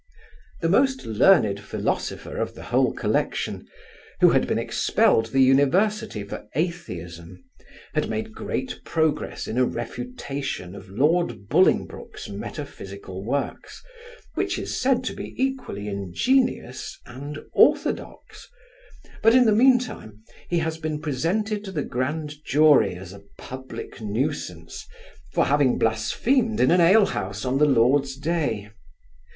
The 0.61 0.67
most 0.67 1.05
learned 1.05 1.59
philosopher 1.59 2.37
of 2.37 2.55
the 2.55 2.63
whole 2.63 2.91
collection, 2.91 3.67
who 4.19 4.31
had 4.31 4.47
been 4.47 4.57
expelled 4.57 5.27
the 5.27 5.41
university 5.43 6.23
for 6.23 6.47
atheism, 6.55 7.43
has 7.93 8.07
made 8.07 8.33
great 8.33 8.79
progress 8.83 9.47
in 9.47 9.59
a 9.59 9.63
refutation 9.63 10.73
of 10.73 10.89
lord 10.89 11.47
Bolingbroke's 11.49 12.29
metaphysical 12.29 13.23
works, 13.23 13.79
which 14.33 14.57
is 14.57 14.75
said 14.81 15.03
to 15.03 15.13
be 15.13 15.35
equally 15.37 15.87
ingenious, 15.87 16.99
and 17.05 17.37
orthodox; 17.53 18.47
but, 19.21 19.35
in 19.35 19.45
the 19.45 19.51
mean 19.53 19.77
time, 19.77 20.23
he 20.49 20.57
has 20.57 20.79
been 20.79 20.99
presented 20.99 21.63
to 21.63 21.71
the 21.71 21.83
grand 21.83 22.43
jury 22.43 22.95
as 22.95 23.13
a 23.13 23.21
public 23.37 24.01
nuisance, 24.01 24.87
for 25.31 25.45
having 25.45 25.77
blasphemed 25.77 26.59
in 26.59 26.71
an 26.71 26.81
ale 26.81 27.05
house 27.05 27.45
on 27.45 27.59
the 27.59 27.65
Lord's 27.65 28.15
day. 28.17 28.71